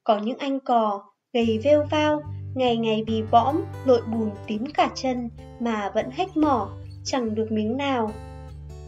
Có 0.03 0.17
những 0.19 0.37
anh 0.37 0.59
cò, 0.59 1.03
gầy 1.33 1.59
vêu 1.63 1.85
vao, 1.91 2.21
ngày 2.55 2.77
ngày 2.77 3.03
vì 3.07 3.21
võm, 3.21 3.61
lội 3.85 4.01
bùn 4.11 4.31
tím 4.47 4.65
cả 4.73 4.89
chân 4.95 5.29
mà 5.59 5.91
vẫn 5.95 6.09
hách 6.11 6.37
mỏ, 6.37 6.69
chẳng 7.03 7.35
được 7.35 7.47
miếng 7.51 7.77
nào. 7.77 8.11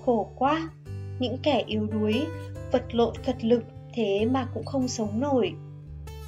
Khổ 0.06 0.32
quá, 0.36 0.70
những 1.19 1.38
kẻ 1.43 1.63
yếu 1.67 1.86
đuối, 1.86 2.25
vật 2.71 2.95
lộn 2.95 3.13
cật 3.25 3.45
lực 3.45 3.63
thế 3.93 4.25
mà 4.25 4.47
cũng 4.53 4.65
không 4.65 4.88
sống 4.88 5.19
nổi. 5.19 5.53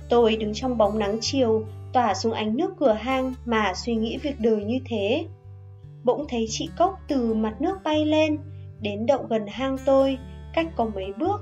Tôi 0.09 0.35
đứng 0.35 0.53
trong 0.53 0.77
bóng 0.77 0.99
nắng 0.99 1.17
chiều, 1.21 1.65
tỏa 1.93 2.13
xuống 2.13 2.33
ánh 2.33 2.57
nước 2.57 2.73
cửa 2.79 2.93
hang 2.93 3.33
mà 3.45 3.73
suy 3.75 3.95
nghĩ 3.95 4.17
việc 4.17 4.39
đời 4.39 4.63
như 4.63 4.79
thế. 4.85 5.25
Bỗng 6.03 6.25
thấy 6.29 6.45
chị 6.49 6.69
Cốc 6.77 6.99
từ 7.07 7.33
mặt 7.33 7.61
nước 7.61 7.77
bay 7.83 8.05
lên, 8.05 8.37
đến 8.81 9.05
đậu 9.05 9.23
gần 9.29 9.47
hang 9.47 9.77
tôi, 9.85 10.17
cách 10.53 10.67
có 10.75 10.85
mấy 10.95 11.13
bước. 11.19 11.41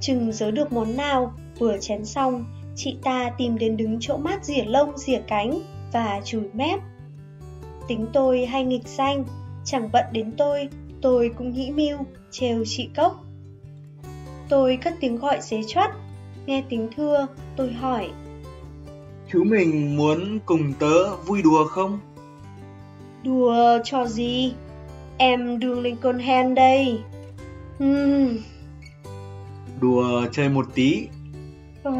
Chừng 0.00 0.32
giớ 0.32 0.50
được 0.50 0.72
món 0.72 0.96
nào, 0.96 1.32
vừa 1.58 1.78
chén 1.78 2.04
xong, 2.04 2.44
chị 2.76 2.96
ta 3.02 3.30
tìm 3.38 3.58
đến 3.58 3.76
đứng 3.76 3.96
chỗ 4.00 4.16
mát 4.16 4.44
rỉa 4.44 4.64
lông 4.64 4.98
rỉa 4.98 5.20
cánh 5.26 5.60
và 5.92 6.20
chùi 6.24 6.42
mép. 6.52 6.80
Tính 7.88 8.06
tôi 8.12 8.46
hay 8.46 8.64
nghịch 8.64 8.88
danh, 8.88 9.24
chẳng 9.64 9.88
bận 9.92 10.04
đến 10.12 10.32
tôi, 10.36 10.68
tôi 11.02 11.30
cũng 11.38 11.52
nghĩ 11.52 11.70
mưu, 11.70 11.98
trêu 12.30 12.64
chị 12.66 12.88
Cốc. 12.96 13.24
Tôi 14.48 14.76
cất 14.76 14.94
tiếng 15.00 15.16
gọi 15.16 15.42
xế 15.42 15.60
choắt, 15.66 15.90
nghe 16.46 16.64
tiếng 16.68 16.88
thưa, 16.96 17.26
tôi 17.56 17.72
hỏi. 17.72 18.10
Chú 19.32 19.44
mình 19.44 19.96
muốn 19.96 20.38
cùng 20.46 20.72
tớ 20.78 21.16
vui 21.16 21.42
đùa 21.42 21.64
không? 21.64 22.00
Đùa 23.24 23.78
cho 23.84 24.06
gì? 24.06 24.52
Em 25.18 25.58
đương 25.58 25.80
lên 25.80 25.96
con 26.00 26.18
hen 26.18 26.54
đây. 26.54 26.98
Hmm. 27.78 28.38
Đùa 29.80 30.26
chơi 30.32 30.48
một 30.48 30.66
tí. 30.74 31.06
Uh, 31.88 31.94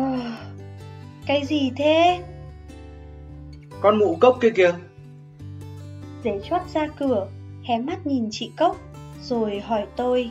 cái 1.26 1.44
gì 1.46 1.70
thế? 1.76 2.22
Con 3.80 3.99
mụ 3.99 4.16
cốc 4.20 4.38
kia 4.40 4.50
kìa. 4.50 4.72
Giấy 6.25 6.40
chót 6.50 6.60
ra 6.75 6.88
cửa, 6.99 7.28
hé 7.64 7.78
mắt 7.78 8.06
nhìn 8.06 8.28
chị 8.30 8.50
Cốc, 8.56 8.76
rồi 9.22 9.60
hỏi 9.60 9.86
tôi. 9.96 10.30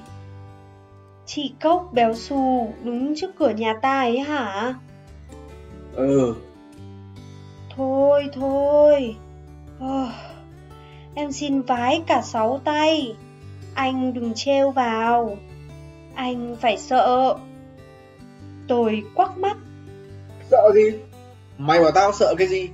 Chị 1.26 1.54
Cốc 1.62 1.90
béo 1.94 2.14
xù 2.14 2.74
đứng 2.84 3.14
trước 3.16 3.32
cửa 3.40 3.50
nhà 3.50 3.74
ta 3.82 4.00
ấy 4.02 4.20
hả? 4.20 4.74
Ừ. 5.96 6.36
Thôi 7.76 8.30
thôi. 8.34 9.16
Oh, 9.86 10.10
em 11.16 11.32
xin 11.32 11.62
vái 11.62 12.02
cả 12.08 12.22
sáu 12.22 12.62
tay. 12.64 13.16
Anh 13.74 14.14
đừng 14.14 14.34
trêu 14.36 14.72
vào. 14.72 15.38
Anh 16.16 16.56
phải 16.62 16.78
sợ. 16.78 17.38
Tôi 18.68 19.04
quắc 19.16 19.38
mắt. 19.38 19.58
Sợ 20.52 20.72
gì? 20.74 20.92
Mày 21.58 21.80
bảo 21.80 21.92
tao 21.92 22.14
sợ 22.14 22.36
cái 22.38 22.48
gì? 22.48 22.70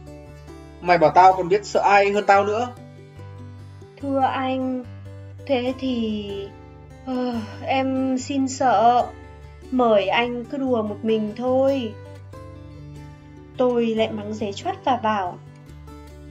Mày 0.81 0.97
bảo 0.97 1.11
tao 1.11 1.33
còn 1.33 1.49
biết 1.49 1.65
sợ 1.65 1.79
ai 1.79 2.11
hơn 2.11 2.23
tao 2.27 2.45
nữa. 2.45 2.67
Thưa 4.01 4.19
anh, 4.19 4.83
thế 5.45 5.73
thì... 5.79 6.31
Uh, 7.11 7.35
em 7.65 8.17
xin 8.17 8.47
sợ. 8.47 9.07
Mời 9.71 10.07
anh 10.07 10.45
cứ 10.45 10.57
đùa 10.57 10.83
một 10.83 10.97
mình 11.03 11.33
thôi. 11.37 11.93
Tôi 13.57 13.85
lại 13.85 14.11
mắng 14.11 14.33
giấy 14.33 14.53
choát 14.53 14.85
và 14.85 14.97
bảo 14.97 15.37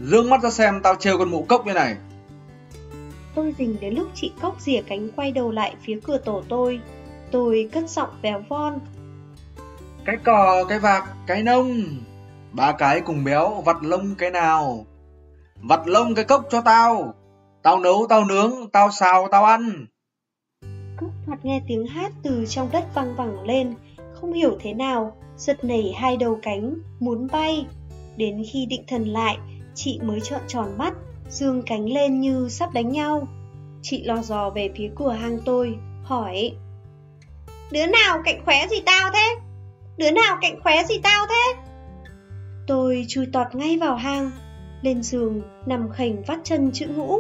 Dương 0.01 0.31
mắt 0.31 0.43
ra 0.43 0.51
xem 0.51 0.81
tao 0.83 0.95
trêu 0.95 1.19
con 1.19 1.31
mụ 1.31 1.43
cốc 1.49 1.67
như 1.67 1.73
này 1.73 1.97
Tôi 3.35 3.55
dình 3.59 3.77
đến 3.81 3.95
lúc 3.95 4.09
chị 4.15 4.33
cốc 4.43 4.61
rỉa 4.61 4.83
cánh 4.83 5.09
quay 5.17 5.33
đầu 5.33 5.51
lại 5.51 5.75
phía 5.83 6.01
cửa 6.05 6.19
tổ 6.19 6.43
tôi 6.49 6.81
Tôi 7.31 7.69
cất 7.73 7.91
giọng 7.91 8.09
béo 8.23 8.43
von 8.49 8.79
Cái 10.05 10.17
cò, 10.25 10.65
cái 10.69 10.79
vạc, 10.79 11.05
cái 11.27 11.43
nông 11.43 11.83
Ba 12.53 12.73
cái 12.73 13.01
cùng 13.01 13.25
béo, 13.25 13.63
vặt 13.65 13.77
lông 13.83 14.15
cái 14.15 14.31
nào 14.31 14.87
Vặt 15.63 15.89
lông 15.89 16.15
cái 16.15 16.25
cốc 16.25 16.47
cho 16.51 16.61
tao 16.61 17.15
Tao 17.65 17.79
nấu, 17.79 18.07
tao 18.09 18.25
nướng, 18.25 18.71
tao 18.73 18.91
xào, 18.91 19.29
tao 19.29 19.45
ăn 19.45 19.87
cúc 21.01 21.11
thoạt 21.27 21.45
nghe 21.45 21.61
tiếng 21.69 21.87
hát 21.87 22.13
từ 22.23 22.45
trong 22.49 22.69
đất 22.73 22.85
văng 22.95 23.17
vẳng 23.17 23.47
lên 23.47 23.75
Không 24.15 24.33
hiểu 24.33 24.59
thế 24.61 24.73
nào 24.73 25.17
giật 25.37 25.65
nảy 25.65 25.93
hai 25.97 26.17
đầu 26.17 26.39
cánh, 26.43 26.75
muốn 27.01 27.29
bay. 27.33 27.67
Đến 28.17 28.43
khi 28.53 28.67
định 28.67 28.85
thần 28.89 29.05
lại, 29.05 29.39
chị 29.75 30.01
mới 30.03 30.21
trợn 30.21 30.41
tròn 30.47 30.79
mắt, 30.79 30.95
dương 31.31 31.63
cánh 31.67 31.93
lên 31.93 32.21
như 32.21 32.49
sắp 32.49 32.73
đánh 32.73 32.93
nhau. 32.93 33.29
Chị 33.83 34.05
lo 34.05 34.23
dò 34.23 34.51
về 34.51 34.71
phía 34.77 34.91
cửa 34.97 35.13
hang 35.13 35.39
tôi, 35.45 35.75
hỏi 36.05 36.53
Đứa 37.73 37.87
nào 37.87 38.23
cạnh 38.25 38.45
khóe 38.45 38.67
gì 38.71 38.81
tao 38.87 39.11
thế? 39.15 39.37
Đứa 39.97 40.11
nào 40.11 40.39
cạnh 40.41 40.61
khóe 40.63 40.85
gì 40.85 40.99
tao 40.99 41.27
thế? 41.27 41.63
Tôi 42.67 43.05
chui 43.09 43.27
tọt 43.33 43.55
ngay 43.55 43.79
vào 43.79 43.97
hang, 43.97 44.31
lên 44.85 45.03
giường 45.03 45.43
nằm 45.67 45.89
khềnh 45.93 46.23
vắt 46.23 46.39
chân 46.45 46.71
chữ 46.73 46.87
ngũ, 46.87 47.19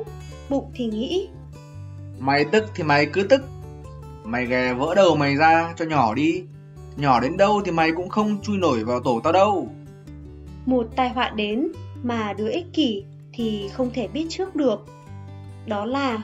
bụng 0.49 0.71
thì 0.75 0.87
nghĩ 0.87 1.29
Mày 2.19 2.45
tức 2.45 2.65
thì 2.75 2.83
mày 2.83 3.07
cứ 3.07 3.23
tức, 3.23 3.41
mày 4.25 4.47
ghè 4.47 4.73
vỡ 4.73 4.95
đầu 4.95 5.17
mày 5.17 5.37
ra 5.37 5.75
cho 5.77 5.85
nhỏ 5.85 6.15
đi, 6.15 6.45
Nhỏ 6.97 7.21
đến 7.21 7.37
đâu 7.37 7.63
thì 7.65 7.71
mày 7.71 7.93
cũng 7.93 8.09
không 8.09 8.43
chui 8.43 8.57
nổi 8.57 8.85
vào 8.85 9.01
tổ 9.01 9.21
tao 9.25 9.33
đâu. 9.33 9.69
Một 10.67 10.87
tai 10.97 11.09
họa 11.09 11.29
đến 11.29 11.69
mà 12.03 12.33
đứa 12.33 12.51
ích 12.51 12.67
kỷ 12.73 13.05
thì 13.33 13.69
không 13.73 13.91
thể 13.95 14.09
biết 14.09 14.27
trước 14.29 14.57
được. 14.57 14.87
Đó 15.67 15.85
là 15.85 16.23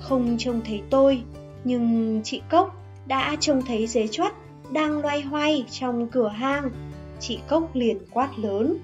không 0.00 0.36
trông 0.38 0.60
thấy 0.66 0.82
tôi 0.90 1.22
Nhưng 1.64 2.20
chị 2.24 2.42
Cốc 2.50 2.76
đã 3.06 3.36
trông 3.40 3.62
thấy 3.62 3.86
dế 3.86 4.06
choắt 4.06 4.32
đang 4.70 4.98
loay 4.98 5.20
hoay 5.20 5.64
trong 5.70 6.08
cửa 6.08 6.28
hang. 6.28 6.70
Chị 7.20 7.38
Cốc 7.48 7.74
liền 7.74 7.98
quát 8.10 8.38
lớn. 8.38 8.78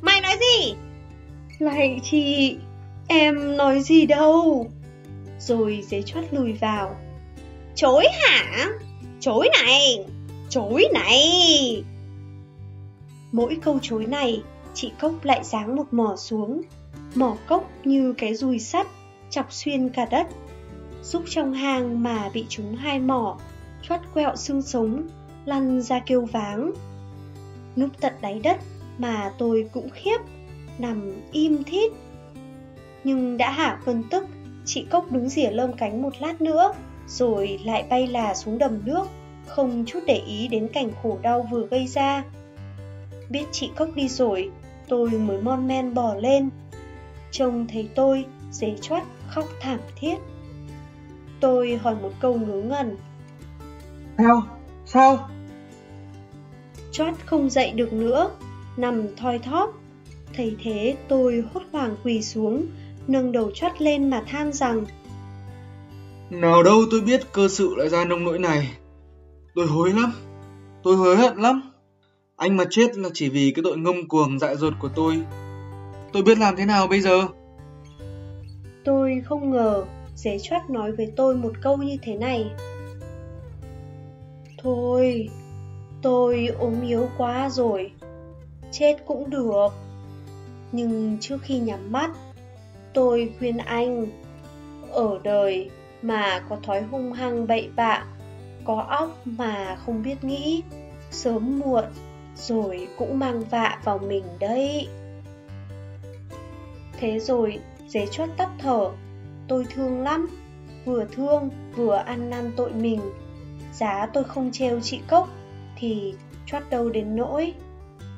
Mày 0.00 0.20
nói 0.20 0.36
gì? 0.40 0.74
Lại 1.58 2.00
chị, 2.02 2.56
em 3.08 3.56
nói 3.56 3.80
gì 3.80 4.06
đâu 4.06 4.66
Rồi 5.38 5.84
dế 5.88 6.02
chót 6.02 6.24
lùi 6.30 6.52
vào 6.52 6.96
Chối 7.74 8.06
hả? 8.12 8.68
Chối 9.20 9.48
này 9.62 10.04
Chối 10.48 10.88
này! 10.94 11.84
Mỗi 13.32 13.56
câu 13.62 13.78
chối 13.82 14.06
này, 14.06 14.42
chị 14.74 14.92
Cốc 15.00 15.24
lại 15.24 15.44
giáng 15.44 15.76
một 15.76 15.84
mỏ 15.90 16.16
xuống. 16.16 16.62
Mỏ 17.14 17.36
cốc 17.46 17.70
như 17.84 18.14
cái 18.18 18.34
dùi 18.34 18.58
sắt, 18.58 18.86
chọc 19.30 19.52
xuyên 19.52 19.88
cả 19.88 20.06
đất. 20.10 20.26
Xúc 21.02 21.22
trong 21.26 21.52
hang 21.52 22.02
mà 22.02 22.30
bị 22.34 22.46
chúng 22.48 22.76
hai 22.76 22.98
mỏ, 22.98 23.38
chót 23.82 24.00
quẹo 24.14 24.36
xương 24.36 24.62
sống, 24.62 25.08
lăn 25.44 25.82
ra 25.82 26.00
kêu 26.06 26.24
váng. 26.24 26.72
Núp 27.76 27.90
tận 28.00 28.12
đáy 28.20 28.40
đất 28.42 28.56
mà 28.98 29.32
tôi 29.38 29.68
cũng 29.72 29.88
khiếp, 29.90 30.18
nằm 30.78 31.12
im 31.32 31.64
thít. 31.64 31.92
Nhưng 33.04 33.36
đã 33.36 33.50
hả 33.50 33.78
cơn 33.84 34.02
tức, 34.10 34.26
chị 34.64 34.86
Cốc 34.90 35.12
đứng 35.12 35.28
rỉa 35.28 35.50
lông 35.50 35.76
cánh 35.76 36.02
một 36.02 36.12
lát 36.20 36.40
nữa, 36.40 36.72
rồi 37.06 37.58
lại 37.64 37.84
bay 37.90 38.06
là 38.06 38.34
xuống 38.34 38.58
đầm 38.58 38.80
nước 38.84 39.08
không 39.46 39.84
chút 39.86 40.00
để 40.06 40.22
ý 40.26 40.48
đến 40.48 40.68
cảnh 40.72 40.90
khổ 41.02 41.18
đau 41.22 41.48
vừa 41.50 41.66
gây 41.66 41.86
ra. 41.86 42.24
Biết 43.30 43.44
chị 43.52 43.70
Cốc 43.76 43.88
đi 43.94 44.08
rồi, 44.08 44.50
tôi 44.88 45.10
mới 45.10 45.42
mon 45.42 45.68
men 45.68 45.94
bò 45.94 46.14
lên. 46.14 46.50
Trông 47.30 47.66
thấy 47.66 47.88
tôi, 47.94 48.24
dế 48.50 48.74
choát 48.80 49.04
khóc 49.28 49.44
thảm 49.60 49.80
thiết. 49.96 50.16
Tôi 51.40 51.76
hỏi 51.82 51.94
một 51.94 52.12
câu 52.20 52.34
ngớ 52.34 52.62
ngẩn. 52.62 52.96
Sao? 54.18 54.42
Sao? 54.84 55.28
Choát 56.92 57.26
không 57.26 57.50
dậy 57.50 57.72
được 57.72 57.92
nữa, 57.92 58.30
nằm 58.76 59.16
thoi 59.16 59.38
thóp. 59.38 59.70
Thấy 60.36 60.56
thế 60.62 60.96
tôi 61.08 61.44
hốt 61.54 61.62
hoảng 61.72 61.96
quỳ 62.04 62.22
xuống, 62.22 62.66
nâng 63.06 63.32
đầu 63.32 63.50
choát 63.54 63.82
lên 63.82 64.10
mà 64.10 64.22
than 64.26 64.52
rằng 64.52 64.84
Nào 66.30 66.62
đâu 66.62 66.78
tôi 66.90 67.00
biết 67.00 67.32
cơ 67.32 67.48
sự 67.48 67.74
lại 67.76 67.88
ra 67.88 68.04
nông 68.04 68.24
nỗi 68.24 68.38
này 68.38 68.72
Tôi 69.54 69.66
hối 69.66 69.90
lắm. 69.90 70.12
Tôi 70.82 70.96
hối 70.96 71.16
hận 71.16 71.36
lắm. 71.36 71.72
Anh 72.36 72.56
mà 72.56 72.64
chết 72.70 72.96
là 72.96 73.08
chỉ 73.14 73.28
vì 73.28 73.52
cái 73.56 73.62
tội 73.64 73.78
ngông 73.78 74.08
cuồng 74.08 74.38
dại 74.38 74.56
dột 74.56 74.72
của 74.80 74.88
tôi. 74.94 75.18
Tôi 76.12 76.22
biết 76.22 76.38
làm 76.38 76.56
thế 76.56 76.64
nào 76.64 76.86
bây 76.86 77.00
giờ? 77.00 77.22
Tôi 78.84 79.22
không 79.24 79.50
ngờ 79.50 79.84
Dế 80.16 80.38
choát 80.38 80.70
nói 80.70 80.92
với 80.92 81.12
tôi 81.16 81.36
một 81.36 81.52
câu 81.62 81.76
như 81.76 81.96
thế 82.02 82.14
này 82.16 82.50
Thôi, 84.62 85.28
tôi 86.02 86.46
ốm 86.58 86.74
yếu 86.86 87.08
quá 87.18 87.48
rồi 87.50 87.90
Chết 88.72 88.96
cũng 89.06 89.30
được 89.30 89.68
nhưng 90.76 91.16
trước 91.20 91.38
khi 91.42 91.58
nhắm 91.58 91.92
mắt, 91.92 92.10
Tôi 92.92 93.32
khuyên 93.38 93.56
anh, 93.56 94.06
Ở 94.90 95.18
đời 95.22 95.70
mà 96.02 96.42
có 96.48 96.56
thói 96.62 96.82
hung 96.82 97.12
hăng 97.12 97.46
bậy 97.46 97.70
bạ, 97.76 98.04
Có 98.64 98.86
óc 98.88 99.10
mà 99.24 99.76
không 99.86 100.02
biết 100.02 100.24
nghĩ, 100.24 100.62
Sớm 101.10 101.58
muộn 101.58 101.84
rồi 102.36 102.88
cũng 102.98 103.18
mang 103.18 103.44
vạ 103.50 103.78
vào 103.84 103.98
mình 103.98 104.24
đấy. 104.40 104.88
Thế 107.00 107.18
rồi 107.18 107.58
dế 107.88 108.06
chót 108.06 108.28
tắt 108.36 108.48
thở, 108.58 108.90
Tôi 109.48 109.66
thương 109.74 110.00
lắm, 110.00 110.26
Vừa 110.84 111.04
thương 111.04 111.50
vừa 111.76 111.96
ăn 111.96 112.30
năn 112.30 112.52
tội 112.56 112.72
mình. 112.72 113.00
Giá 113.72 114.06
tôi 114.12 114.24
không 114.24 114.52
trêu 114.52 114.80
chị 114.80 115.00
cốc 115.08 115.28
Thì 115.76 116.14
chót 116.46 116.62
đâu 116.70 116.90
đến 116.90 117.16
nỗi. 117.16 117.54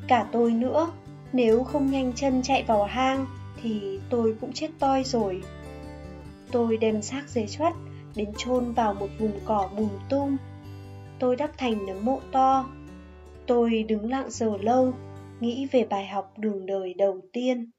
Cả 0.09 0.27
tôi 0.33 0.50
nữa 0.50 0.91
nếu 1.32 1.64
không 1.64 1.90
nhanh 1.90 2.12
chân 2.12 2.42
chạy 2.42 2.62
vào 2.62 2.85
hang 2.85 3.26
Thì 3.62 4.00
tôi 4.11 4.37
cũng 4.40 4.52
chết 4.52 4.68
toi 4.78 5.04
rồi. 5.04 5.42
Tôi 6.52 6.76
đem 6.76 7.02
xác 7.02 7.28
dế 7.28 7.47
chót 7.47 7.73
Đến 8.14 8.32
chôn 8.37 8.73
vào 8.73 8.94
một 8.94 9.08
vùng 9.18 9.40
cỏ 9.44 9.70
bùn 9.76 9.90
tung. 10.08 10.37
Tôi 11.18 11.37
đắp 11.37 11.58
thành 11.58 11.87
nấm 11.87 12.04
mộ 12.04 12.20
to. 12.32 12.66
Tôi 13.47 13.82
đứng 13.82 14.11
lặng 14.11 14.30
giờ 14.30 14.56
lâu, 14.61 14.92
Nghĩ 15.40 15.66
về 15.73 15.87
bài 15.90 16.06
học 16.06 16.32
đường 16.38 16.66
đời 16.66 16.94
đầu 16.94 17.20
tiên. 17.32 17.70